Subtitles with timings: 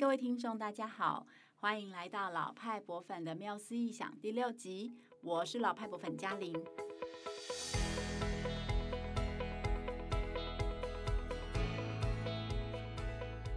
[0.00, 1.26] 各位听众，大家好，
[1.56, 6.54] 欢迎来到老派博粉的妙思异想第六集，我是老派博粉嘉玲。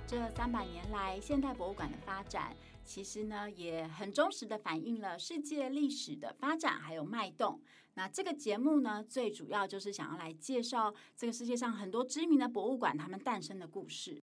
[0.06, 2.54] 这三百年来，现代博物馆的发展，
[2.84, 7.62] 其实呢也很忠实的反映了世界历史的发展还有脉动。
[7.94, 14.22] 那这个节目呢，最主要就是想要来介绍这个世界上很多知名的博物馆，他们诞生的故事。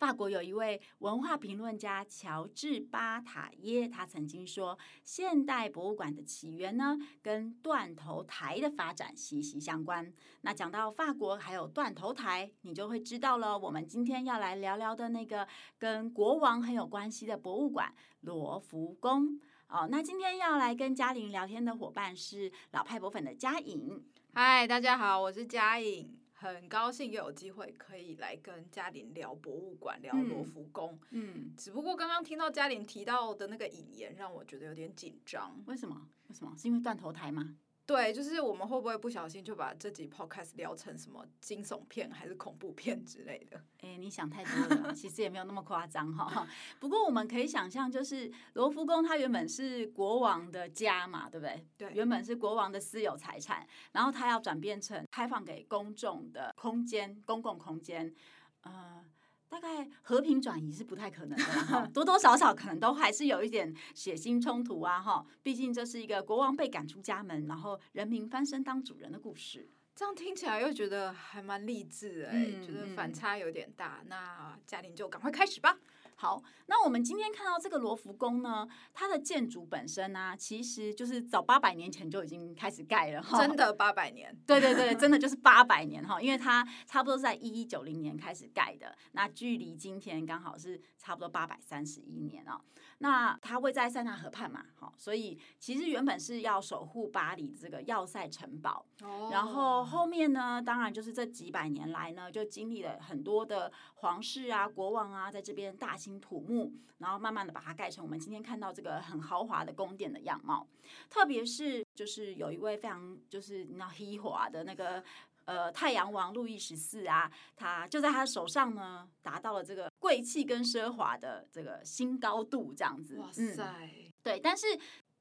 [0.00, 10.10] 法国有一位文化评论家乔治巴塔耶，他曾经说，现代博物馆的起源呢，跟断头台的发展息息相关。
[10.40, 13.58] 那讲到法国还有断头台，你就会知道了。
[13.58, 15.46] 我们今天要来聊聊的那个
[15.78, 19.38] 跟国王很有关系的博物馆——罗浮宫。
[19.68, 24.02] 哦，那今天要来跟嘉玲聊天的伙伴是老派博粉的嘉颖。
[24.32, 26.19] 嗨，大家好，我是嘉颖。
[26.40, 30.98] 很高兴又有机会可以来跟嘉玲聊博物馆，聊罗浮宫。
[31.10, 35.62] 嗯，只不过刚刚听到嘉玲提到的那个引言，让我觉得有点紧张。
[35.66, 36.08] 为什么？
[36.28, 36.54] 为什么？
[36.56, 37.56] 是因为断头台吗？
[37.90, 43.60] 对，就是我们会不会不小心就把这集 podcast 聊成什么惊悚片还是恐怖片之类的？
[43.80, 46.46] 哎，你想太多了，其实也没有那么夸张哈。
[46.78, 51.66] 不过我们可以想象，就是罗浮宫它原本是国王的家嘛，对不对？
[51.76, 58.14] 对，原本是国王的私有财产，然后它要转变成开放给公众的空间，公共空间，
[58.60, 59.04] 呃。
[59.50, 69.68] 大概和平转移是不太可能的哈， 多多少少可能都还是有一点血腥冲突啊哈，毕竟这是一个国王被赶出家门，然后人民翻身当主人的故事。
[69.92, 73.98] 这样听起来又觉得还蛮励志哎，嗯、觉得反差有点大。
[74.02, 75.76] 嗯、那嘉玲就赶快开始吧。
[76.20, 92.60] 好，那我们今天看到这个罗浮宫呢，它的建筑本身呢、啊，其实就是早八百年前就已经开始盖了哈，真的八百年，对对对，真的就是八百年哈，因为它差不多是在一一九零年开始盖的，那距离今天刚好是差不多八百三十一年啊。
[93.02, 110.66] 那它位在塞纳河畔嘛，好，所以其实原本是要守护巴黎的这个要塞城堡，哦，然后后面呢，当然就是这几百年来呢，就经历了很多的皇室啊、国王啊，在这边大兴土木，然后慢慢的把它盖成我们今天看到这个很豪华的宫殿的样貌。
[111.08, 115.02] 特别是就是有一位非常就是你知道 豪华的那个。
[115.50, 123.18] 呃，太阳王路易十四啊，他就在他手上呢，达到了这个贵气跟奢华的这个新高度，这样子。
[123.18, 123.42] 哇塞！
[123.44, 124.66] 嗯、对，但是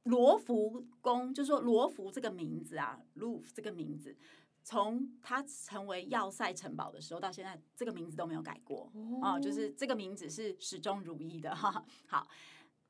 [0.04, 4.16] 罗浮宫，就是说罗浮这个名字啊，Louvre 这个名字，
[4.62, 8.92] 从它成为要塞城堡的时候到现在，这个名字都没有改过
[9.24, 11.84] 啊、就是这个名字是始终如一的哈。
[12.06, 12.28] 好。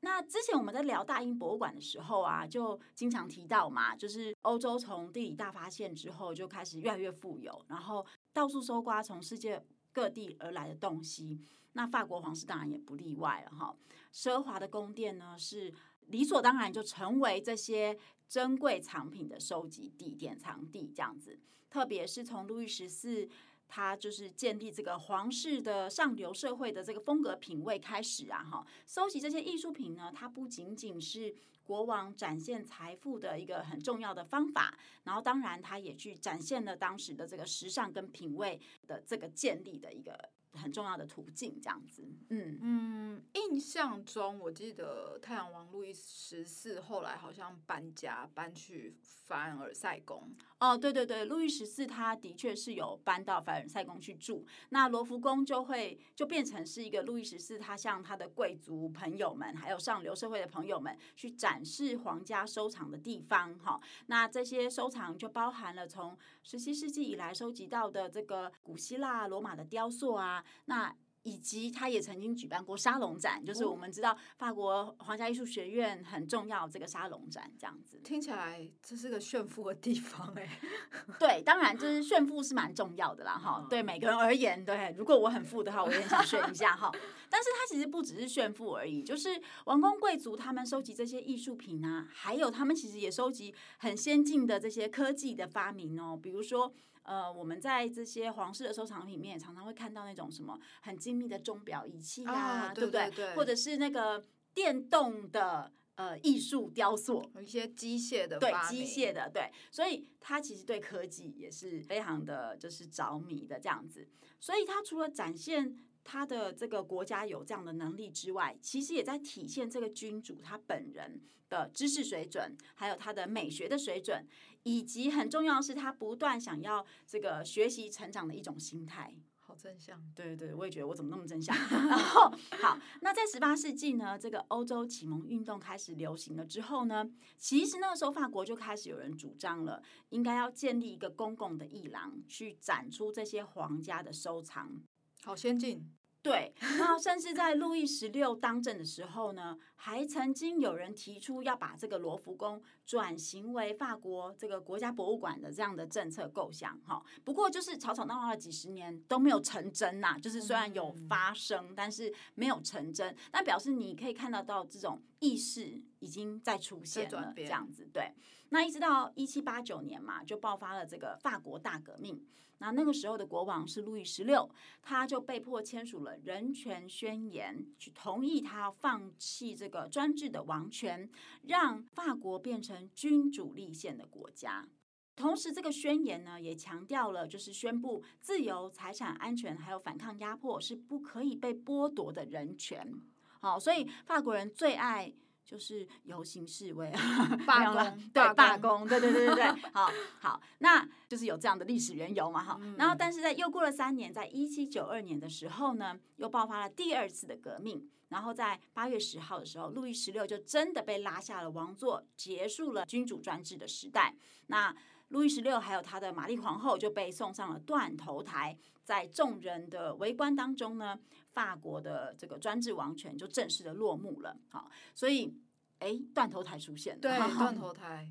[0.02, 9.62] 那之前我们在聊大英博物馆的时候啊，就经常提到嘛，就是欧洲从地理大发现之后就开始越来越富有，然后到处搜刮从世界
[9.92, 11.38] 各地而来的东西。
[11.74, 13.76] 那法国皇室当然也不例外了哈。
[14.12, 15.72] 奢华的宫殿呢，是
[16.06, 21.38] 理所当然就成为这些珍贵藏品的收集地、典藏地这样子。
[21.68, 23.28] 特别是从路易十四。
[23.70, 31.32] 他就是建立这个皇室的上流社会的这个风格品味开始啊，哈，收集这些艺术品呢，它不仅仅是
[31.62, 40.30] 国王展现财富的一个很重要的方法，然后当然他也去展现了当时的这个时尚跟品味的这个建立的一个。
[40.52, 42.58] 很重要的途径，这样子，嗯。
[42.62, 50.34] 嗯，印象中我记得太阳王路易十四后来好像搬家搬去凡尔赛宫。
[50.58, 70.44] 哦，对对对，路易十四他的确是有搬到凡尔赛宫去住，那罗浮宫就会就变成是一个路易十四他向他的贵族朋友们，还有上流社会的朋友们去展示皇家收藏的地方，哈，那这些收藏就包含了从十七世纪以来收集到的这个古希腊、罗马的雕塑啊。
[70.66, 80.48] 那以及他也曾经举办过沙龙展，就是我们知道法国皇家艺术学院很重要这个沙龙展，这样子听起来这是个炫富的地方哎。
[81.20, 83.66] 对，当然就是炫富是蛮重要的啦哈。
[83.68, 86.90] 对每个人而言，对，如果我很富的话，我也想炫一下哈。
[87.28, 96.72] 但是他其实不只是炫富而已，就是王公贵族他们收集这些艺术品啊，还有他们其实也收集很先进的这些科技的发明哦，比如说。
[97.02, 103.10] 呃，我们在这些皇室的收藏品里面，常常会看到那种什么很精密的钟表仪器啊，啊对不对？
[103.10, 104.24] 对，或者是那个
[104.54, 109.50] 电动的呃艺术雕塑，有一些机械的，对，机械的，对。
[109.70, 114.08] 所以他其实对科技也是非常的就是着迷的这样子。
[114.38, 115.76] 所以他除了展现。
[116.02, 121.20] 他的这个国家有这样的能力之外，其实也在体现这个君主他本人
[121.50, 124.26] 的知识水准，还有他的美学的水准，
[124.64, 129.14] 以及很重要的是他不断想要这个学习成长的一种心态。
[129.38, 130.00] 好正向。
[130.14, 131.56] 对对，我也觉得我怎么那么正向。
[131.70, 132.30] 然后
[132.60, 137.04] 好，那在十八世纪呢，这个欧洲启蒙运动开始流行了之后呢，
[137.36, 144.80] 其实那个时候法国就开始有人主张了，应该要建立一个公共的艺廊，去展出这些皇家的收藏。
[145.22, 145.90] 好先进。
[146.22, 156.78] 对，那甚至在路易十六当政的时候呢，还曾经有人提出要把这个罗浮宫转型为法国这个国家博物馆的这样的政策构想。
[156.80, 160.18] 哈，不过就是吵吵闹闹了几十年都没有成真呐。
[160.18, 163.16] 就是虽然有发生，但是没有成真。
[163.32, 167.88] 那表示你可以看得到这种意识已经在出现了，这样子。
[167.90, 168.12] 对，
[168.50, 172.22] 那一直到一七八九年嘛，就爆发了这个法国大革命。
[172.60, 174.48] 那那个时候的国王是路易十六，
[174.82, 181.10] 他就被迫签署了人权宣言，去同意他放弃这个专制的王权，
[181.42, 184.68] 让法国变成君主立宪的国家。
[185.16, 192.94] 同时，这个宣言呢也强调了，就是宣布自由、财产安全还有反抗压迫是不可以被剥夺的人权。
[193.40, 195.12] 好，所以法国人最爱。
[195.50, 199.44] 就是游行示威 啊，罢工，对，罢工，对对对对对，
[199.74, 202.60] 好好，那就是有这样的历史缘由嘛，哈。
[202.78, 207.90] 然后，但是在又过了三年，在一七九二年的时候呢，又爆发了第二次的革命。
[208.10, 214.14] 然后在八月十号的时候，路易十六就真的被拉下了王座，结束了君主专制的时代。
[214.46, 214.72] 那
[215.10, 220.98] 路易十六还有他的玛丽皇后就被送上了断头台，在众人的围观当中呢。
[221.32, 225.32] 法国的这个专制王权就正式的落幕了，好，所以，
[225.78, 228.04] 哎，断头台出现了，对， 断头台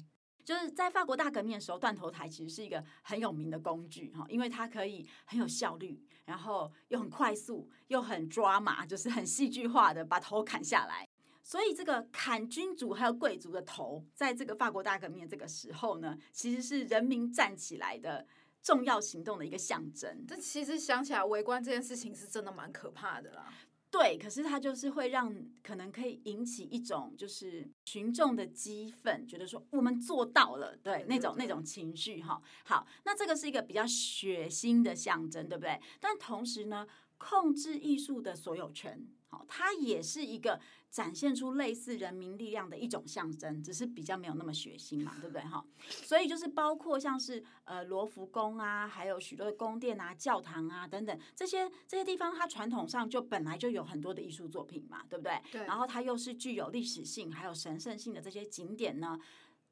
[0.45, 11.05] 就是在法国大革命的时候，断头台其实是一个很有名的工具，哈，因为它可以很有效率，然后又很快速，又很抓马，就是很戏剧化的把头砍下来。
[11.49, 18.27] 所以，这个砍君主还有贵族的头，在这个法国大革命的这个时候呢，其实是人民站起来的。
[18.61, 20.25] 重要行动的一个象征。
[20.27, 23.51] 这其实想起来，围观这件事情是真的蛮可怕的啦。
[23.89, 32.39] 对，可是它就是会让可能可以引起一种就是群众的激愤，觉得说我们做到了，对那种那种情绪哈。
[32.65, 35.79] 好，那这个是一个比较血腥的象征，对不对？
[36.01, 36.85] 但同时呢，
[37.17, 40.59] 控制艺术的所有权，好，它也是一个。
[40.91, 45.63] 展现出类似人民力量的一种象征，只是比较没有那么血腥嘛，对不对哈？
[45.87, 55.39] 所以就是包括像是呃罗浮宫啊，还有许多的宫殿啊、教堂啊等等这些这些地方，它传统上就本来就有很多的艺术作品嘛，对不对？
[55.51, 55.65] 对。
[55.65, 59.19] 然后它又是具有历史性还有神圣性的这些景点呢，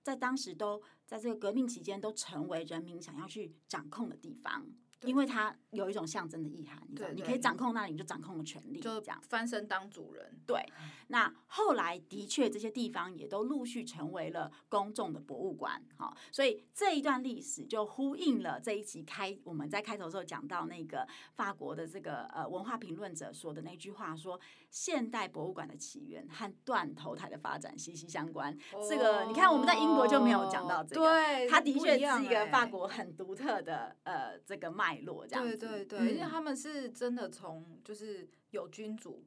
[0.03, 4.65] 在当时都在这个革命期间都成为人民想要去掌控的地方。
[5.03, 10.37] 因为它有一种象征的意涵，你知道，你可以掌控那里，你就掌控了权力，就这样翻身当主人。
[10.45, 10.61] 对，
[11.07, 24.39] 那后来的确这些地方也都陆续成为了公众的博物馆，好，所以这一段历史就呼应了这一集开我们在开头的时候讲到那个法国的这个呃文化评论者说的那句话，说
[24.69, 28.53] 现代博物馆的起源和断头台的发展息息相关。
[28.73, 34.97] 哦、这个你看我们在英国就没有讲到这个，对，它的确是一个法国很独特的呃这个脉。
[34.97, 39.23] 对对对对，因为他们是真的从就是有君主。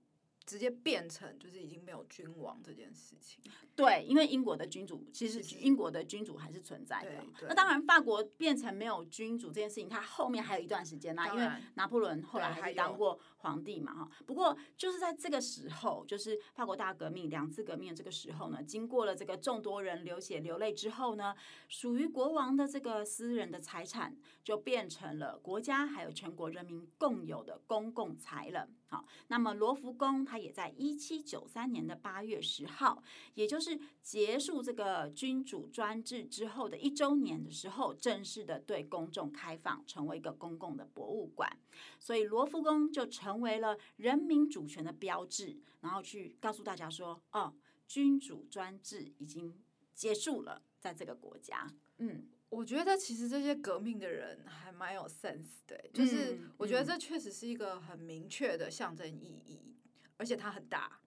[0.50, 3.40] 直接变成就是已经没有君王这件事情。
[3.76, 7.24] 对，因为英国的君主其实英国的君主还是存在的。
[7.42, 11.28] 那当然，法国变成没有君主这件事情，它后面还有一段时间啦。
[11.28, 14.10] 因为拿破仑后来还是当过皇帝嘛，哈。
[14.26, 21.32] 不过就是在这个时候，就是法国大革命两次革命的这个时候呢，经过了这个众多人流血流泪之后呢，
[21.68, 28.68] 属于国王的这个私人的财产就变成了国家还有全国人民共有的公共财了。
[28.90, 33.00] 好，那么罗浮宫它也在一七九三年的八月十号，
[33.34, 41.56] 也就是结束这个君主专制之后的一周年的时候，正式的对公众开放，成为一个公共的博物馆。
[42.00, 47.54] 所以罗浮宫就成为了人民主权的标志，然后去告诉大家说，哦，
[47.86, 49.62] 君主专制已经
[49.94, 52.26] 结束了，在这个国家，嗯。
[52.50, 59.76] 我觉得其实这些革命的人还蛮有 sense 的，就是我觉得这确实是一个很明确的象征意义，
[60.18, 61.00] 而且它很大。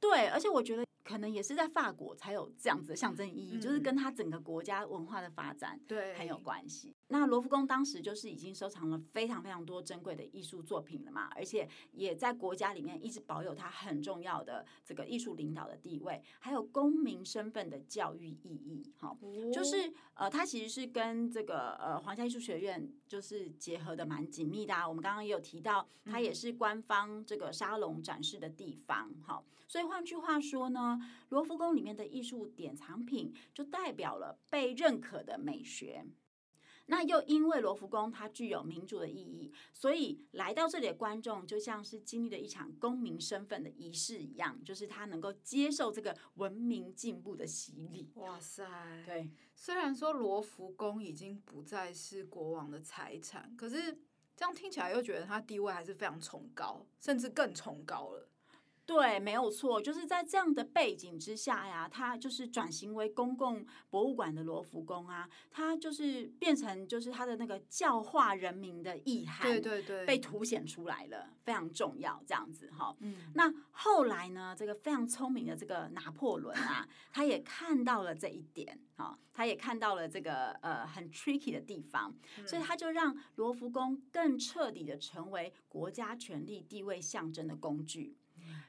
[0.00, 0.84] 对，而且我觉得。
[1.06, 6.92] 可能也是在法国才有这样子的象征意义，嗯、就是跟他整个国家文化的发展对很有关系。
[7.08, 18.92] 那罗浮宫当时就是已经收藏了非常非常多珍贵的艺术作品了嘛，而且也在国家里面一直保有它很重要的这个艺术领导的地位，还有公民身份的教育意义。
[18.98, 19.16] 哈，
[19.52, 24.88] 就是呃，它其实是跟这个呃皇家艺术学院就是结合的蛮紧密的啊。
[24.88, 29.08] 我们刚刚也有提到，它也是官方这个沙龙展示的地方。
[29.24, 30.95] 哈，所以换句话说呢。
[31.28, 36.06] 罗浮宫里面的艺术典藏品就代表了被认可的美学。
[36.88, 48.12] 那又因为罗浮宫它具有民主的意义，所以来到这里的观众就像是经历了一场公民身份的仪式一样，就是他能够接受这个文明进步的洗礼。
[48.14, 48.64] 哇塞！
[49.04, 53.98] 对，虽然说罗浮宫已经不再是国王的财产，可是
[54.36, 58.25] 这样听起来又觉得他地位还是非常崇高，甚至更崇高了。
[58.86, 72.96] 对，没有错，就是在这样的背景之下呀，它就是转型为公共博物馆的罗浮宫啊，它就是变成就是它的那个教化人民的意涵，对对对，被凸显出来了，非常重要，这样子哈。
[73.00, 82.14] 嗯，那后来呢，这个非常聪明的这个拿破仑啊，他也看到了这一点，哈，他也看到了这个呃很 tricky 的地方，
[82.46, 88.16] 所以他就让罗浮宫更彻底的成为国家权力地位象征的工具。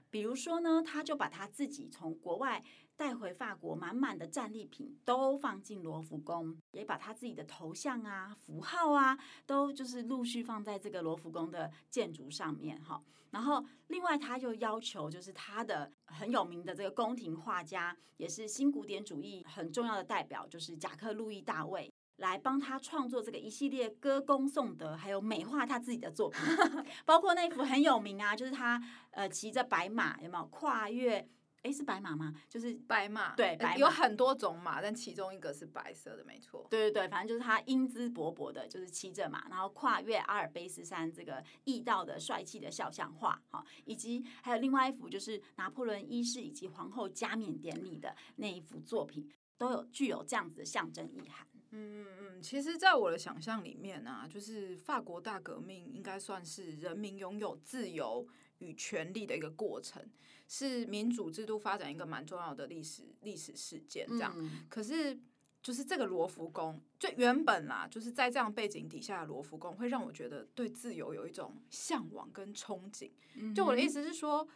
[0.09, 2.63] 比如说呢，他就把他自己从国外
[2.95, 13.03] 带回法国满满的战利品都放进罗浮宫，也把他自己的头像啊、符号啊，都就是陆续放在这个罗浮宫的建筑上面哈。
[13.29, 21.91] 然后另外他又要求，就是他的很有名的这个宫廷画家，也是新古典主义很重要的代表，就是贾克·路易·大卫。
[22.17, 26.39] 来帮他创作这个一系列歌功颂德，还有美化他自己的作品，
[27.05, 28.81] 包括那幅很有名啊，就是他
[29.11, 31.27] 呃骑着白马，有没有跨越？
[31.63, 32.33] 诶，是白马吗？
[32.47, 36.65] 就是白马，对，白马有很多种马，但其中一个是白色的，没错。
[36.69, 51.45] 对对对，反正就是他英姿勃勃的，就是骑着马，然后跨越阿尔卑斯山这个驿道的帅气的肖像画，哈，以及还有另外一幅就是拿破仑一世以及皇后加冕典礼的那一幅作品，都有具有这样子的象征意涵。
[51.77, 60.03] 嗯嗯嗯，其实，在我的想象里面啊，就是法国大革命应该算是人民拥有自由与权利的一个过程，
[60.47, 64.07] 是民主制度发展一个蛮重要的历史历史事件。
[64.07, 65.17] 这样，嗯、可是
[65.61, 73.11] 就是这个罗浮宫，就原本啦，就是在这样背景底下的罗浮宫，会让我觉得对自由有一种向往跟憧憬。
[73.53, 74.47] 就我的意思是说，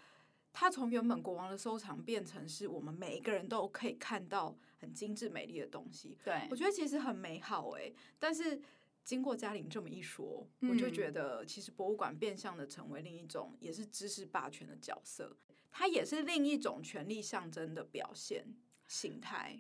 [0.54, 4.56] 它从原本国王的收藏变成是我们每一个人都可以看到。
[4.82, 7.96] 很精致美丽的东西，对，我觉得其实很美好诶、欸。
[8.18, 8.60] 但是
[9.04, 15.38] 经过嘉玲这么一说，嗯、我就觉得其实博物馆变相的成为另一种也是知识霸权的角色，
[15.70, 18.44] 它也是另一种权力象征的表现
[18.88, 19.60] 形态。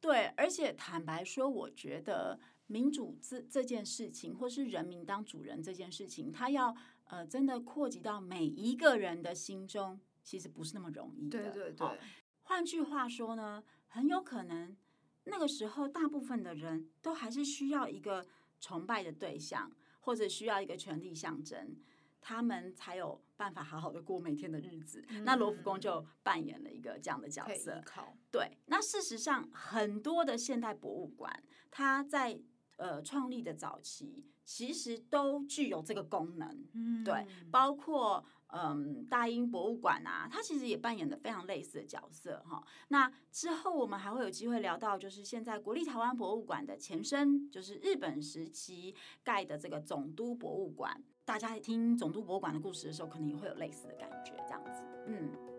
[0.00, 6.74] 对，而且坦白说，我觉得民主这这件事情，或是人民当主人这件事情，它要
[7.14, 11.38] 呃真的扩及到每一个人的心中，其实不是那么容易的。
[11.38, 11.98] 对对对。
[12.42, 13.62] 换句话说呢？
[13.86, 14.76] 很有可能，
[15.22, 18.26] 那个时候大部分的人都还是需要一个
[18.58, 21.76] 崇拜的对象，或者需要一个权力象征，
[22.20, 25.04] 他们才有办法好好的过每天的日子。
[25.10, 27.80] 嗯、那罗浮宫就扮演了一个这样的角色。
[28.32, 32.36] 对，那事实上，很多的现代博物馆，它在
[32.78, 36.64] 呃创立的早期，其实都具有这个功能。
[36.74, 38.24] 嗯，对，包括。
[38.56, 42.62] 嗯，大英博物馆啊，它其实也扮演了非常类似的角色哈。
[42.86, 51.02] 那之后我们还会有机会聊到，就是现在国立台湾博物馆的前身，就是日本时期盖的这个总督博物馆。
[51.24, 55.53] 大家听总督博物馆的故事的时候，可能也会有类似的感觉，这样子，嗯。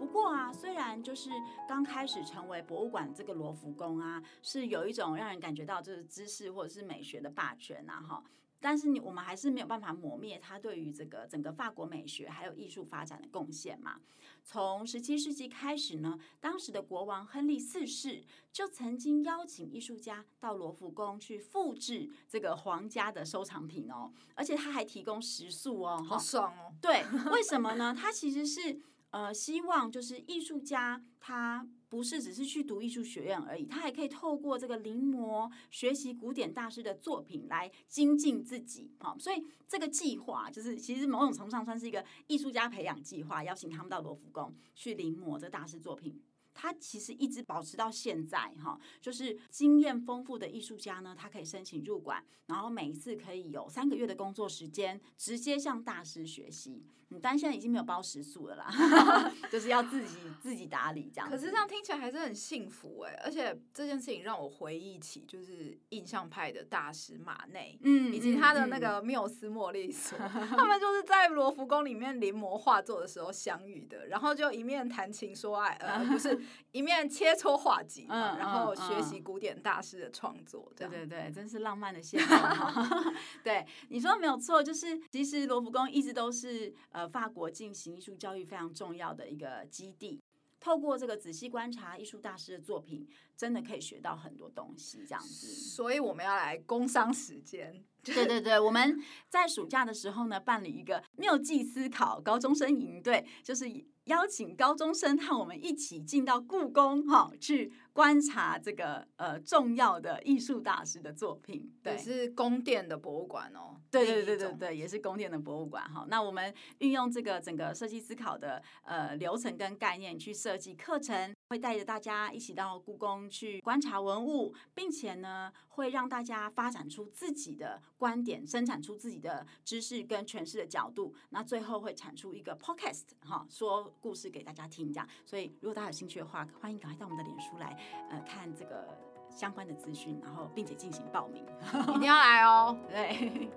[0.00, 1.28] 不过啊，虽然就是
[1.68, 8.24] 刚开始成为博物馆这个罗浮宫啊，是有一种让人感觉到就是知识或者是美学的霸权呐，哈，
[8.60, 14.00] 但是你我们还是没有办法磨灭它对于这个整个法国美学还有艺术发展的贡献嘛。
[14.42, 26.72] 从十七世纪开始呢，当时的国王亨利四世就曾经邀请艺术家到罗浮宫去复制这个皇家的收藏品哦，而且他还提供食宿哦，好爽哦。
[26.80, 27.94] 对，为什么呢？
[27.94, 28.80] 他其实是。
[29.10, 38.92] 呃，希望就是艺术家，他不是只是去读艺术学院而已，他还可以透过这个临摹学习古典大师的作品来精进自己。
[39.00, 46.22] 好，所以这个计划就是其实某种程度上算是一个艺术家培养计划，邀请他们到罗浮宫去临摹这大师作品。
[46.60, 56.84] 他其实一直保持到现在，哈，就是经验丰富的艺术家呢，他可以申请入馆，然后每一次可以有三个月的工作时间，直接向大师学习。
[57.12, 58.70] 嗯，但现在已经没有包食宿了啦，
[59.50, 61.28] 就是要自己自己打理这样。
[61.28, 76.40] 可是这样听起来还是很幸福哎，而且这件事情让我回忆起就是印象派的大师马内，嗯，以及他的那个缪斯莫利索，他们就是在罗浮宫里面临摹画作的时候相遇的，然后就一面谈情说爱，呃，不是
[76.72, 83.14] 一面切磋画技，嗯，然后学习古典大师的创作，对对对，真是浪漫的邂逅。
[83.42, 90.20] 对，你说没有错，就是其实罗浮宫一直都是呃法国进行艺术教育非常重要的一个基地。
[90.58, 95.46] 透过这个仔细观察艺术大师的作品，真的可以学到很多东西，这样子。
[95.46, 97.82] 所以我们要来工商时间。
[98.04, 98.98] 对对对，我们
[99.30, 103.66] 在暑假的时候呢，办理一个妙计思考高中生营队，就是
[104.10, 107.72] 邀请高中生和我们一起进到故宫哈去。
[107.92, 113.80] 观察这个呃重要的艺术大师的作品，对，是宫殿的博物馆哦。
[113.90, 116.06] 对对对对对，也是宫殿的博物馆哈。
[116.08, 131.12] 那我们运用这个整个设计思考的呃流程跟概念去设计课程，会带着大家一起到故宫去观察文物，并且呢会让大家发展出自己的观点，生产出自己的知识跟诠释的角度。
[131.30, 135.08] 那最后会产出一个 podcast 哈，说故事给大家听这样。
[135.26, 137.76] 所以如果大家有兴趣的话，欢迎赶快到我们的脸书来。
[138.10, 138.86] 呃，看这个
[139.30, 141.44] 相关的资讯，然后并且进行报名，
[141.96, 142.76] 一定要来哦。
[142.88, 143.48] 对，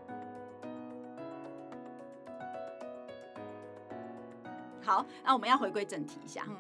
[4.82, 6.46] 好，那我们要回归正题一下。
[6.48, 6.56] 嗯，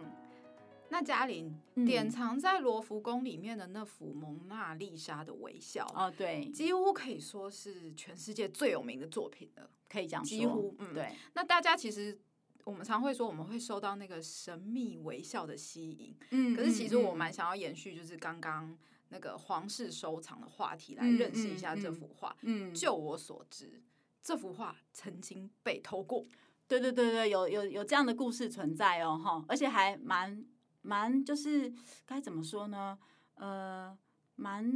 [0.90, 10.30] 那嘉玲、嗯、典藏在罗浮宫里面的那幅蒙娜丽莎的微笑，哦，对，几乎可以说是全世界最有名的作品了，可以这样说。
[10.38, 11.12] 几乎，嗯，对。
[11.34, 12.20] 那大家其实。
[12.64, 16.16] 我们常会说，我们会受到那个神秘微笑的吸引。
[16.32, 18.78] 嗯，可是其实我蛮想要延续，就是刚刚
[19.10, 22.36] 那个皇室收藏的话题，来认识一下这幅画。
[22.42, 23.82] 嗯，就我所知，
[24.22, 26.26] 这幅画曾经被偷过。
[26.68, 30.46] 对对对对，有有有这样的故事存在哦，哈，而且还蛮
[30.82, 31.74] 蛮，就是
[32.06, 32.98] 该怎么说呢？
[33.36, 33.98] 呃，
[34.36, 34.72] 蛮。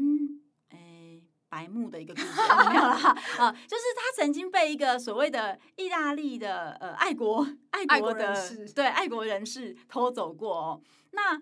[1.50, 2.28] 白目的一个故事
[2.70, 10.82] 没有啦，啊， 就是他曾经被一个所谓的意大利的呃爱国爱国的爱国对爱国人士偷走过哦。
[11.12, 11.42] 那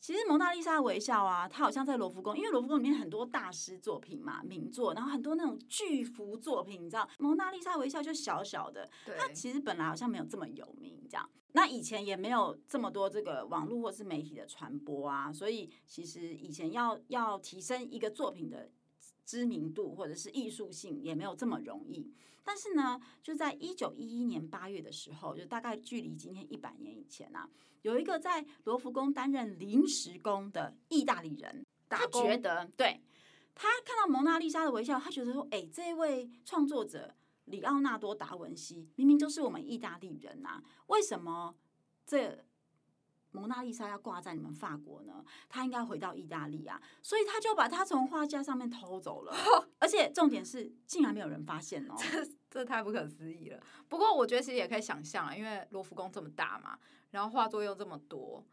[0.00, 11.28] 其实蒙娜丽莎微笑啊，它好像在罗浮宫，因为罗浮宫里面很多大师作品嘛，名作，然后很多那种巨幅作品，你知道，蒙娜丽莎微笑就小小的，它其实本来好像没有这么有名，这样。
[11.52, 18.70] 那以前也没有这么多这个网络或是媒体的传播啊，所以其实以前要要提升一个作品的。
[19.24, 22.12] 知名度或者是艺术性也没有这么容易，
[22.42, 27.48] 但是呢，就在一九一一年八月的时候，就大概距离今天一百年以前啊，
[27.82, 33.00] 有一个在罗浮宫担任临时工的意大利人，他觉得，对，
[33.54, 37.14] 他看到蒙娜丽莎的微笑，他觉得说，哎，这位创作者
[37.46, 41.54] 里奥纳多·达文西明明就是我们意大利人呐，为什么
[42.06, 42.44] 这？
[43.34, 49.34] 蒙娜丽莎要挂在你们法国呢，他应该回到意大利啊，所以他就把他从画架上面偷走了，
[49.80, 53.60] 而且重点是竟然没有人发现哦，这 这太不可思议了。
[53.88, 56.78] 不过我觉得其实也可以想象啊，因为罗浮宫这么大嘛，
[57.10, 58.46] 然后画作又这么多，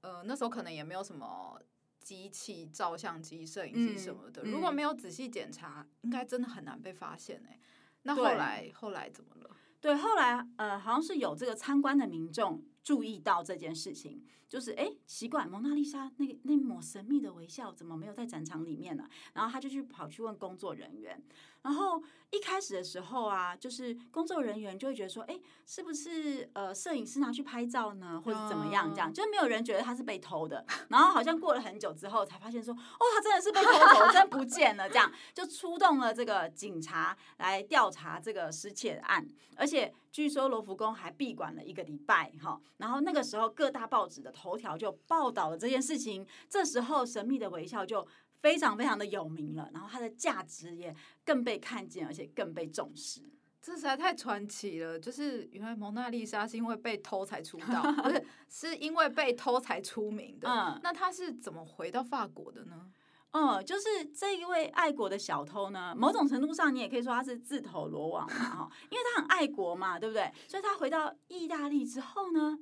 [0.00, 1.60] 呃，那时候可能也没有什么
[2.00, 7.60] 机器、照相机、摄影机什么的，嗯、如果没有仔细检查，应该真的很难被发现哎。
[8.04, 9.50] 那后来后来怎么了？
[9.80, 12.64] 对，后来呃，好像是有这个参观的民众。
[12.82, 19.08] 注意到这件事情，就是哎，奇怪，蒙娜丽莎那个那抹神秘的微笑怎么没有在展场里面呢？
[19.34, 21.22] 然后他就去跑去问工作人员，
[21.62, 28.92] 然后一开始的时候啊，就是工作人员就会觉得说，哎，是不是呃摄影师拿去拍照呢，或者怎么样？
[28.92, 30.64] 这样就没有人觉得他是被偷的。
[30.88, 34.88] 然后好像过了很久之后，才发现说，哦，他真的是被偷走， 真不见了。
[34.88, 42.60] 这样就出动了这个警察来调查这个失窃案，而且据说罗浮宫还闭馆了一个礼拜，哈。
[42.76, 46.24] 然后那个时候，各大报纸的头条就报道了这件事情。
[46.48, 48.06] 这时候，神秘的微笑就
[48.40, 50.94] 非常非常的有名了，然后它的价值也
[51.24, 53.22] 更被看见，而且更被重视。
[53.62, 54.98] 这实在太传奇了！
[54.98, 60.48] 就是原来蒙娜丽莎是因为被偷才出道， 不是是因为被偷才出名的。
[60.48, 62.90] 嗯，那他是怎么回到法国的呢？
[63.32, 70.30] 嗯，就是这一位爱国的小偷呢，某种程度上你也可以说他是自投罗网嘛，哈，因为他很爱国嘛，对不对？
[70.46, 72.58] 所以他回到意大利之后呢，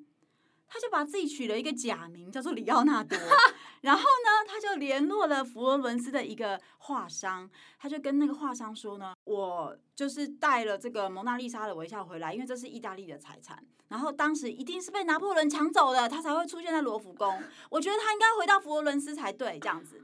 [0.68, 3.18] 他就把自己取了一个假名，叫做里奥纳多。
[3.82, 13.60] 然后呢，他就联络了佛罗伦斯的一个画商，他就跟那个画商说呢，我就是带了这个蒙娜丽莎的微笑回来，因为这是意大利的财产。
[13.88, 17.42] 然后当时一定是被拿破仑抢走的，他才会出现在罗浮宫。
[17.70, 20.00] 我觉得他应该回到佛罗伦斯才对，这样子。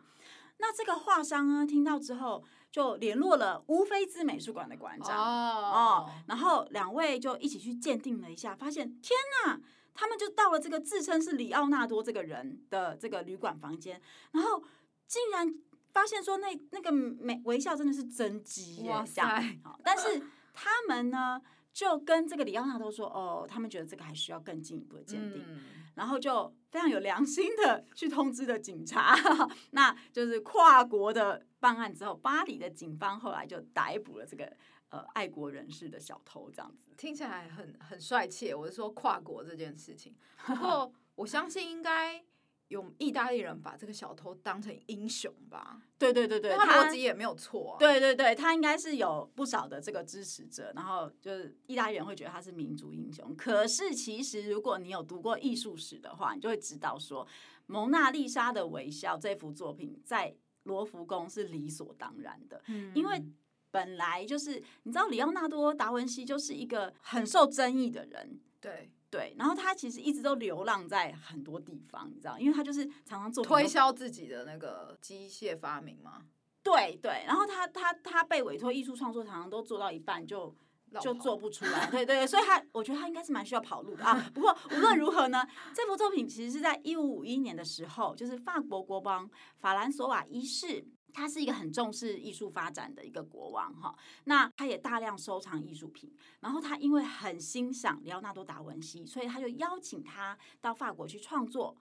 [0.59, 9.61] 那这个画商呢，听到之后就联络了乌菲兹美术馆的馆长哦，然后两位就一起去鉴定了一下，发现天哪，
[9.95, 14.01] 他们就到了这个自称是里奥纳多这个人的这个旅馆房间，
[14.33, 14.63] 然后
[15.07, 15.55] 竟然
[15.93, 19.59] 发现说那那个美微笑真的是真迹耶，哇塞！
[19.83, 21.41] 但是他们呢
[21.73, 25.45] 就跟这个里奥纳多说，哦，他们觉得这个还需要更进一步的鉴定。
[25.47, 25.61] 嗯
[25.97, 29.17] 然后就这样有良心的去通知的警察，
[29.73, 34.55] 那就是跨国的办案之后，巴黎的警方后来就逮捕了这个
[34.91, 38.53] 呃爱国人士的小偷，这样子听起来很很帅气。
[38.53, 42.23] 我是说跨国这件事情，不过我相信应该
[42.69, 45.81] 有意大利人把这个小偷当成英雄吧？
[45.97, 47.79] 对对对对，他逻辑也没有错啊。
[47.79, 53.35] 对对对，他应该是有不少的这个支持者，然后就是意大利人会觉得他是民族英雄。
[53.37, 57.25] 可是其实如果你有读过艺术史的话，你就会知道说，
[57.67, 63.25] 《蒙娜丽莎的微笑》这幅作品在罗浮宫是理所当然的，嗯，因为
[63.71, 68.91] 本来就是你知道，里奥纳多·达文西就是一个很受争议的人，对。
[69.17, 76.23] 对，然后他其实一直都流浪在很多地方，你知道，因为他就是常常做推销自己的那个机械发明嘛。
[76.63, 80.55] 对对，然后他他他被委托艺术创作，常常都做到一半就
[81.01, 81.89] 就做不出来。
[81.91, 84.23] 对对，所以他我觉得他应该是蛮需要跑路的啊。
[84.35, 90.85] 不过无论如何呢，这幅作品其实是在一五五一年的时候，就是法国国王法兰索瓦一世。
[91.17, 101.75] 他是一个很重视艺术发展的一个国王哈，那他也大量收藏艺术品，然后他因为很欣赏里奥纳多·达文西，所以他就邀请他到法国去创作。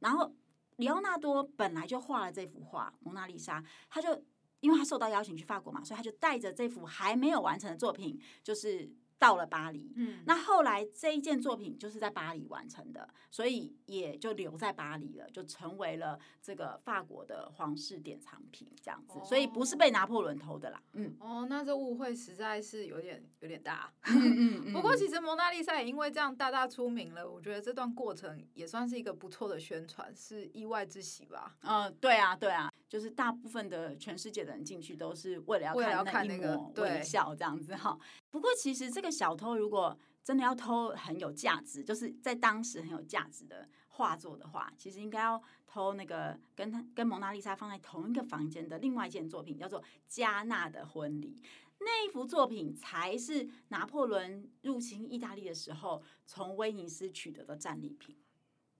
[0.00, 0.34] 然后
[0.76, 4.22] 里奥纳多本来就画了这幅画《蒙娜丽莎》，他就
[4.60, 8.92] 因为他受到邀请去法国嘛，所以他就带着这幅还没有完成的作品，就是。
[9.22, 37.98] 到了巴黎，嗯，那后来这一件作品就是在巴黎完成的，所以也就留在巴黎了，就成为了这个法国的皇室典藏品这样子，所以不是被拿破仑偷的啦，嗯，哦，那这误会实在是有点有点大，嗯嗯， 不过其实蒙娜丽莎也因为这样大大出名了，我觉得这段过程也算是一个不错的宣传，是意外之喜吧，嗯，对啊，对啊，就是大部分的全世界的人进去都是为了要看那一抹微笑这样子哈。
[38.30, 51.40] 不过，其实这个小偷如果真的要偷很有价值，就是在当时很有价值的画作的话，其实应该要偷那个跟他跟蒙娜丽莎放在同一个房间的另外一件作品，叫做《加纳的婚礼》。
[51.78, 58.14] 那一幅作品才是拿破仑入侵意大利的时候从威尼斯取得的战利品。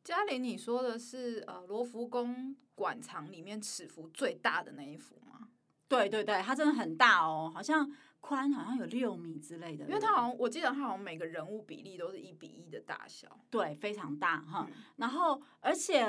[0.05, 5.49] 嘉玲，你说的是呃罗浮宫馆藏里面尺幅最大的那一幅吗？
[5.89, 7.91] 对对对，它真的很大哦，好像。
[8.25, 14.65] 宽好像有六米之类的，因为它好像我记得它好像每个人物比例都是一比一的大小，对，非常大哈。
[14.71, 16.07] 嗯、然后而且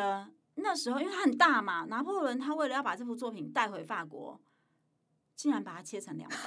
[0.53, 4.39] 那时候因为它很大嘛，拿破仑他为了要把这幅作品带回法国，
[5.35, 6.39] 竟然把它切成两半，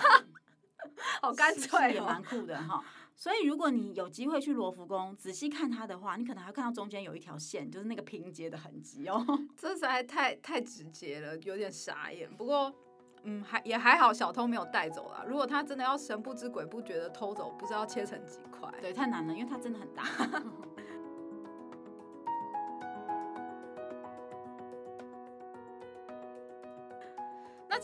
[1.20, 2.84] 好干脆，也蛮酷的哈。
[3.16, 9.24] 所以如果你有机会去罗浮宫仔细看它的话，你可能还看到中间有一条线，就是那个拼接的痕迹哦。
[9.56, 12.30] 这实在太太直接了，有点傻眼。
[12.36, 12.72] 不过。
[13.28, 15.24] 嗯，还也还好，小偷没有带走啦。
[15.26, 18.72] 如果他真的要神不知鬼不觉的偷走，不知道切成几块。
[18.80, 20.04] 对，太难了，因为它真的很大。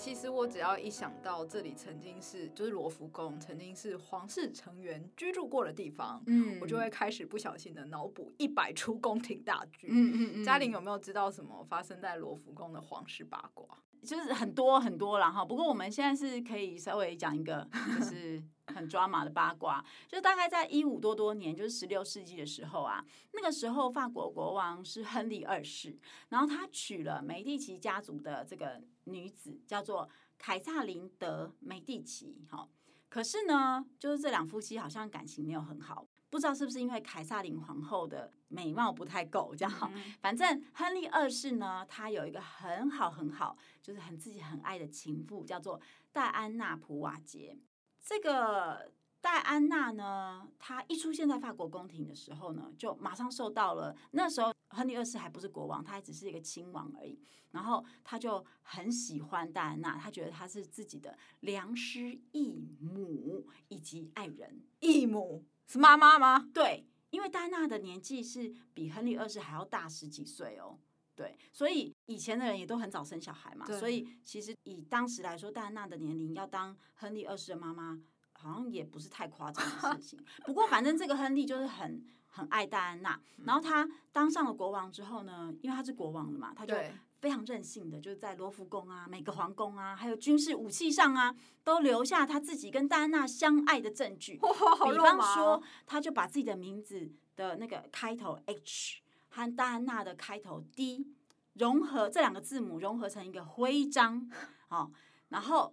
[0.03, 9.87] 其实我只要一想到这里曾经是，就是罗浮宫曾经是皇室成员居住过的地方，嗯，我就会开始不小心的脑补一百出宫廷大剧。
[9.89, 10.45] 嗯嗯嗯。
[10.45, 13.65] 嘉玲有没有知道什么发生在罗浮宫的皇室八卦？
[14.03, 17.67] 就是很多很多了哈，不过我们现在是可以稍微讲一个，
[17.99, 25.97] 就是很抓马的八卦，就大概在一五多多年，就是十六世纪的时候啊，那个时候法国国王是亨利二世，
[26.31, 32.69] 然后他娶了梅蒂奇家族的这个女子，叫做凯撒琳德梅蒂奇，哈，
[33.09, 36.07] 可是呢，就是这两夫妻好像感情没有很好。
[36.33, 39.93] 不知道是不是因为凯撒琳皇后的美貌不太够，这样。
[40.19, 45.79] 反正亨利二世呢，他有一个很好很好，就是很自己很爱的情妇，叫做
[46.11, 47.59] 戴安娜普瓦捷。
[48.03, 48.91] 这个
[49.21, 53.95] 戴安娜呢，她一出现在法国宫廷的时候呢，就马上受到了。
[54.13, 57.21] 那时候亨利二世还不是国王，他还只是一个亲王而已。
[57.51, 64.63] 然后他就很喜欢戴安娜，他觉得她是自己的良师益母以及爱人。
[64.81, 65.45] 益母。
[65.73, 66.51] 是妈妈吗？
[66.53, 70.79] 对，因为戴安娜的年纪是比亨利二世还要大十几岁哦。
[71.15, 73.65] 对，所以以前的人也都很早生小孩嘛。
[73.65, 77.99] 所以其实以当时来说，戴安娜的年龄要当亨利二世的妈妈，
[78.43, 80.25] 好像也不是太夸张的事情。
[80.45, 86.75] 不过反正这个亨利就是很很爱戴安娜，然后他当上了国王之后呢，因为他是国王了嘛，他就。
[87.23, 94.41] 非常任性的，就是在罗浮宫啊，每个皇宫啊，还有军事武器上啊，都留下他自己跟戴安娜相爱的证据。
[94.43, 94.51] 哇。
[94.91, 101.07] 比方说，他就把自己的名字的那个开头 H 和戴安娜的开头 D
[101.53, 104.29] 融合，这两个字母融合成一个徽章，
[104.67, 104.91] 好，
[105.29, 105.73] 然后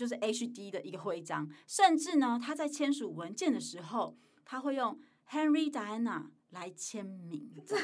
[0.00, 1.46] 就是 HD 的一个徽章。
[1.66, 7.52] 甚至呢，他在签署文件的时候，他会用 Henry Diana 来签名。
[7.66, 7.76] 这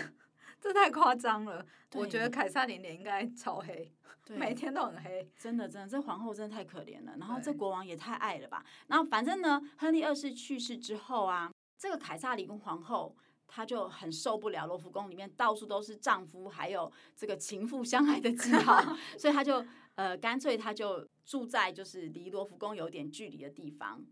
[0.58, 3.92] 这太夸张了，我觉得凯撒琳脸应该超黑，
[4.24, 7.14] 对每天都很黑，真的真的，这皇后真的太可怜了。
[7.18, 8.64] 然后这国王也太爱了吧。
[8.86, 13.14] 然后反正呢，亨利二世去世之后啊，这个凯撒琳跟皇后
[13.46, 19.64] 她就很受不了罗浮宫里面到处都是丈夫还有这个情妇相爱的记号， 所以她就
[19.96, 24.06] 呃干脆他就住在就是离罗浮宫有点距离的地方，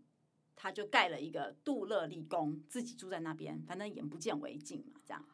[0.55, 5.25] 他就盖了一个杜乐丽宫，自己住在那边，反正眼不见为净嘛，这样。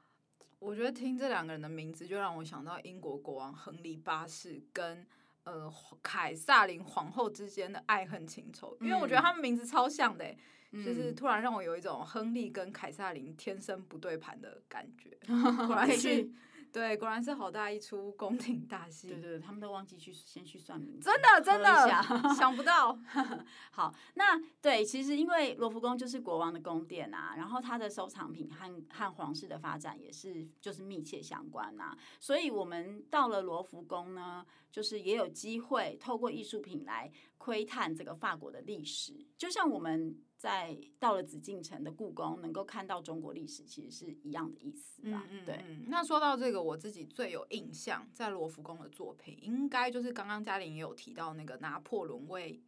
[0.60, 5.06] 我觉得听这两个人的名字，就让我想到英国国王亨利八世跟。
[5.44, 5.68] 呃，
[6.04, 10.24] 凯撒琳皇后之间的爱恨情仇，因为我觉得他们名字超像的，
[10.70, 15.18] 嗯，就是突然让我有一种亨利跟凯撒琳天生不对盘的感觉，
[15.66, 16.30] 果然是。
[16.72, 19.08] 对，果然是好大一出宫廷大戏。
[19.10, 21.00] 对对，他们都忘记去先去算命。
[21.00, 21.88] 真的真的
[22.36, 22.98] 想不到。
[23.72, 40.16] 好，那对，其实因为罗浮宫就是国王的宫殿啊，然后它的收藏品和和皇室的发展也是就是密切相关啊，所以我们到了罗浮宫呢，就是也有机会透过艺术品来窥探这个法国的历史，就像我们。
[40.42, 45.24] 在到了紫禁城的故宫，能够看到中国历史，其实是一样的意思吧？
[45.30, 45.64] 嗯嗯，对。
[45.86, 52.60] 那说到这个，我自己最有印象在罗浮宫的作品，应该就是刚刚嘉玲也有提到那个拿破仑为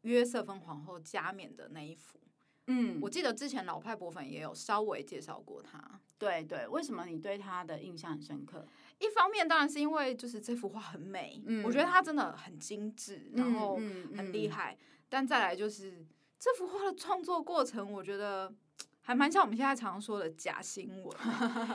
[0.00, 2.18] 约瑟芬皇后加冕的那一幅。
[2.66, 6.00] 嗯，我记得之前老派博粉也有稍微介绍过他。
[6.18, 8.66] 对对，为什么你对他的印象很深刻？
[8.98, 13.76] 一方面当然是因为就是这幅画很美，嗯，我觉得它真的很精致，然后
[14.16, 14.76] 很厉害。
[15.08, 16.04] 但再来就是。
[16.42, 18.52] 这幅画的创作过程，我觉得
[19.00, 21.16] 还蛮像我们现在常说的假新闻，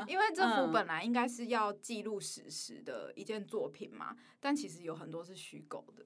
[0.05, 6.05] 因为这幅本来应该是要记录史实的一件作品嘛，但其实有很多是虚构的。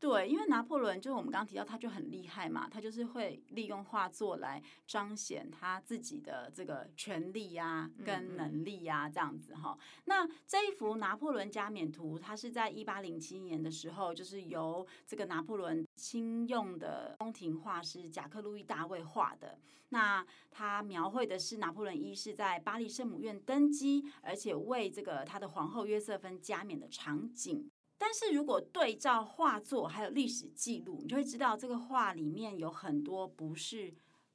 [0.00, 9.76] 对，因为拿破仑就是我们刚刚提到，他就很厉害嘛，他就是会利用画作来彰显他自己的这个权力呀、跟能力呀，这样子哈。
[10.04, 19.58] 那这一幅拿破仑加冕图，它是在一八零七年的时候，就是由这个拿破仑亲用的宫廷画师贾克路易大卫画的。
[19.88, 27.68] 那他描绘的是拿破仑一世在巴黎圣母院登基，而且为这个他的皇后约瑟芬加冕的场景。
[27.98, 33.92] 但是如果对照画作还有历史记录，你就会知道这个画里面有很多不是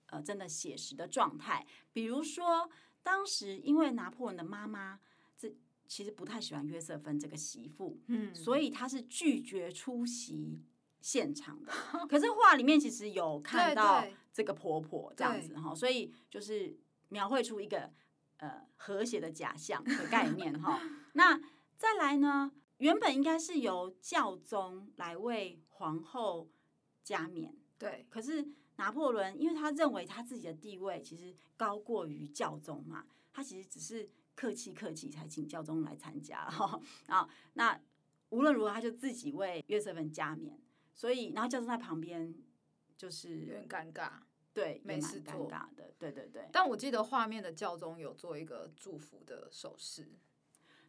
[0.08, 1.66] 呃真的写实的状态。
[1.94, 2.70] 比如说，
[3.02, 5.00] 当时因为拿破仑的妈妈
[5.38, 5.56] 这
[5.88, 10.62] 其实不太喜欢约瑟芬这个媳妇，嗯，所以她是拒绝出席
[11.00, 11.72] 现场的。
[12.08, 17.90] 可是画里面其实有看到这个婆婆这样子哈，所以就是描绘出一个
[18.38, 20.82] 呃和谐的假象的概念哈。
[21.14, 21.40] 那
[21.78, 22.52] 再来呢？
[22.84, 26.50] 原本应该是由教宗来为皇后
[27.02, 28.06] 加冕，对。
[28.10, 36.78] 可是拿破仑，因为他认为他自己的地位其实高过于教宗嘛，他其实只是客气客气才请教宗来参加哈。
[37.08, 37.80] 啊，那
[38.32, 40.60] 无论如何，他就自己为约瑟芬加冕，
[40.94, 42.36] 所以然后教宗在旁边
[42.98, 44.12] 就是有点尴尬，
[44.54, 46.50] 对，没事做，尴尬的，对对对。
[46.52, 50.12] 但我记得画面的教宗有做一个祝福的手势。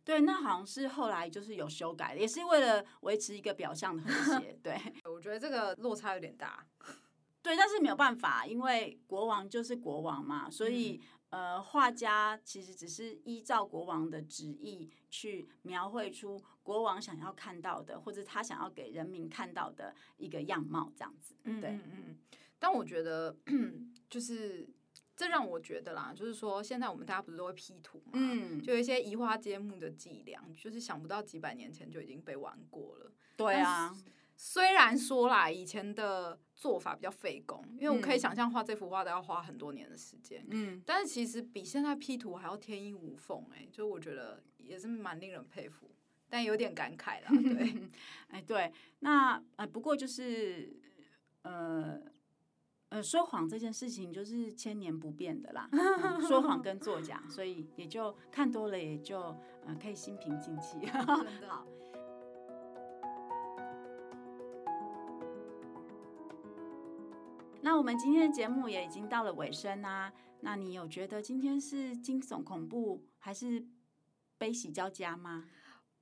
[0.05, 4.53] 对，那好像是后来就是有修改，也是为了维持一个表象的和谐。
[4.63, 6.67] 对，我觉得这个落差有点大。
[7.43, 21.35] 对，但是没有办法，因为国王就是国王嘛，所以、嗯、呃，画家其实只是依照国王的旨意去描绘出国王想要看到的，或者他想要给人民看到的一个样貌，这样子。
[21.43, 22.19] 对，嗯嗯。
[22.59, 23.35] 但我觉得
[24.11, 24.69] 就是。
[25.17, 33.13] 这让我觉得啦，就是说，现在我们大家不是都会 P 图嘛，嗯，就有一些移花接木的伎俩，就是想不到几百年前就已经被玩过了。
[33.37, 33.95] 对啊，
[34.37, 45.91] 虽然说啦，以前的做法比较费工，因为我可以想象画这幅画都要花很多年的时间，嗯，但是其实比现在 P 图还要天衣无缝，哎，就我觉得也是蛮令人佩服，
[46.29, 47.89] 但有点感慨啦，对，
[48.31, 50.77] 哎，对，那呃，不过就是
[51.43, 52.03] 呃。
[52.95, 59.19] 呃，说谎这件事情就是千年不变的啦， 嗯、说谎跟作假，所以也就看多了，也就
[59.67, 60.89] 呃可以心平气静。
[61.49, 61.67] 好。
[67.63, 70.13] 那我们今天的节目也已经到了尾声啦。
[70.43, 73.67] 那你有觉得今天是惊悚恐怖还是
[74.39, 75.49] 悲喜交加吗？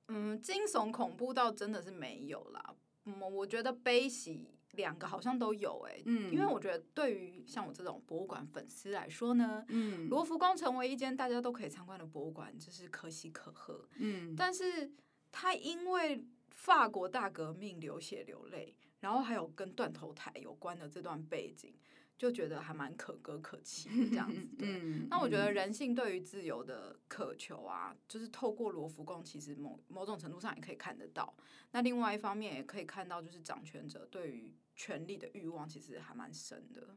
[0.09, 2.75] 嗯，惊悚恐怖倒真的是没有啦。
[3.05, 4.51] 嗯，我觉得悲喜。
[4.73, 14.91] 两个好像都有哎、欸，嗯，因为我觉得对于像我这种博物馆粉丝来说呢，嗯，罗浮宫成为一间大家都可以参观的博物馆，就是可喜可贺，嗯，但是
[15.31, 21.73] 它因为法国大革命流血流泪，然后还有跟断头台有关的这段背景。
[22.15, 24.79] 就觉得还蛮可歌可泣这样子， 对。
[25.09, 31.35] 那我觉得人性对于自由的渴求啊，就是透过罗浮宫，其实某某种程度上也可以看得到。
[31.71, 36.95] 那另外一方面也可以看到，就是掌权者对于权力的欲望其实还蛮深的。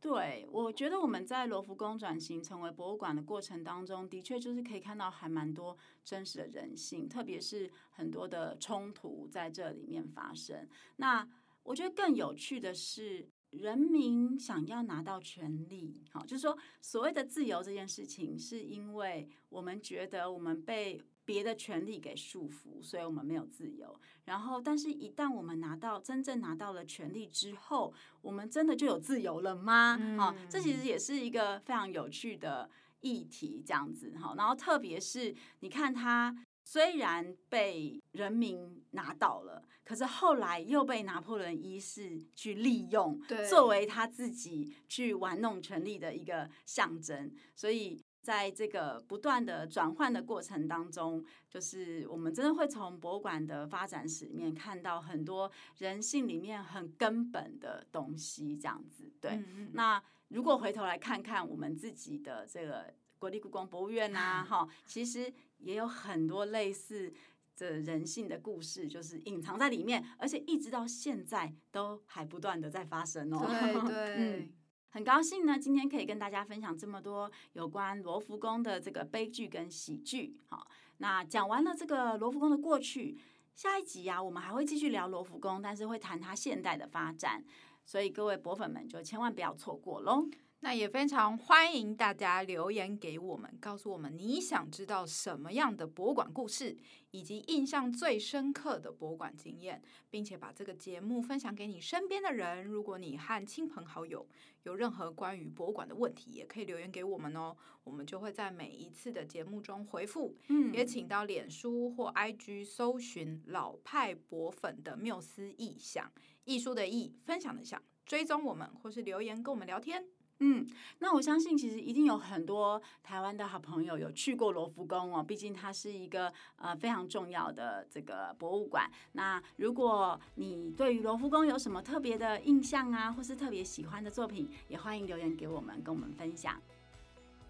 [0.00, 10.68] 对，我觉得我们在罗浮宫转型成为博物馆的过程当中，的确就是可以看到还蛮多真实的人性，特别是很多的冲突在这里面发生。
[10.96, 11.28] 那
[11.64, 24.00] 我觉得更有趣的是，人民想要拿到权利，好，就是说所谓的自由这件事情，是因为我们觉得我们被别的权利给束缚，所以我们没有自由。
[24.24, 29.98] 然后，但是一旦我们拿到真正拿到了权利之后，我们真的就有自由了吗？
[30.18, 32.70] 啊，这其实也是一个非常有趣的
[33.02, 34.34] 议题，这样子哈。
[34.38, 36.34] 然后，特别是你看他。
[36.70, 47.32] 虽然被人民拿到了，可是后来又被拿破仑一世去利用，作为他自己去玩弄权力的一个象征。
[47.56, 58.54] 所以，在这个不断的转换的过程当中，就是我们真的会从博物馆的发展史里面看到很多人性里面很根本的东西。
[58.54, 59.42] 这样子，对。
[59.72, 65.32] 那如果回头来看看我们自己的这个国立故宫博物院啊， 哈，其实。
[65.60, 67.12] 也有很多类似
[67.56, 73.44] 的人性的故事，就是隐藏在里面，而且一直到现在都还不断的在发生哦。
[73.44, 74.52] 对 对，嗯，
[74.90, 80.36] 很高兴呢，今天可以跟大家分享这么多有关罗浮宫的这个悲剧跟喜剧。
[80.48, 83.18] 好，那讲完了这个罗浮宫的过去，
[83.54, 87.44] 下一集啊，我们还会继续聊罗浮宫，但是会谈它现代的发展，
[87.84, 90.26] 所以各位博粉们就千万不要错过喽。
[90.60, 96.76] 那也非常欢迎大家留言给我们，告诉我们你想知道什么样的博物馆故事，
[97.12, 102.64] 以及印象最深刻的博物馆经验，并且把这个节目分享给你身边的人。
[102.64, 104.26] 如果你和亲朋好友
[104.64, 110.36] 有任何关于博物馆的问题，也可以留言给我们哦，我们就会在每一次的节目中回复。
[110.48, 116.10] 嗯，也请到脸书或 IG 搜寻“老派博粉”的缪斯艺享，
[116.44, 120.04] 艺术的艺，分享的享，追踪我们或是留言跟我们聊天。
[120.40, 120.64] 嗯，
[121.00, 128.88] 那我相信其实一定有很多台湾的好朋友有去过罗浮宫哦，毕竟它是一个呃非常重要的这个博物馆。
[129.12, 136.60] 那如果你对于罗浮宫有什么特别的印象啊，或是特别喜欢的作品，也欢迎留言给我们，跟我们分享。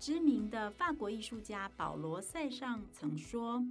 [0.01, 3.63] 知名的法国艺术家保罗·塞尚曾说：“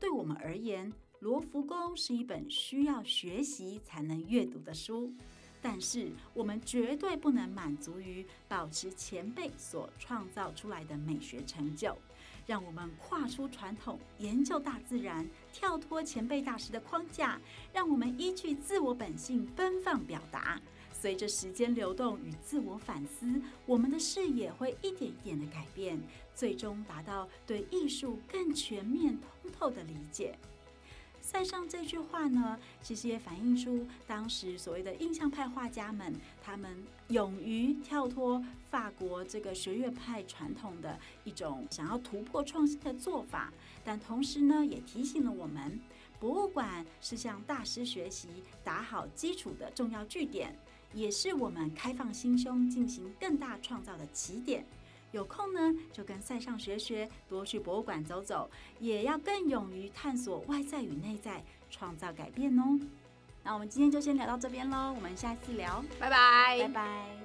[0.00, 5.12] 对我们而言，罗浮宫是一本需要学习才能阅读的书。”
[5.66, 11.96] 但是我们绝对不能满足于保持前辈所创造出来的美学成就，
[12.46, 17.40] 让我们跨出传统，研究大自然，跳脱前辈大师的框架，
[17.72, 20.60] 让我们依据自我本性奔放表达。
[20.92, 25.98] 随着时间流动与自我反思，我们的视野会一点一点的改变，
[26.34, 30.38] 最终达到对艺术更全面通透的理解。
[31.24, 43.50] 塞尚这句话呢，其实也反映出当时所谓的印象派画家们，他们勇于跳脱法国这个学院派传统的一种想要突破创新的做法。
[43.82, 45.80] 但同时呢，也提醒了我们，
[46.20, 48.28] 博物馆是向大师学习、
[48.62, 50.54] 打好基础的重要据点，
[50.92, 54.64] 也是我们开放心胸、进行更大创造的起点。
[55.14, 58.50] 有空呢，就跟塞尚学学，多去博物馆走走，
[58.80, 62.80] 也要更勇于探索外在与内在，创造改变哦。
[63.44, 67.23] 那我们今天就先聊到这边喽，我们下次聊，拜拜，拜拜。